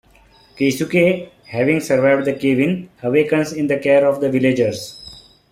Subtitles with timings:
[0.57, 4.97] Keisuke, having survived the cave-in, awakens in the care of the villagers.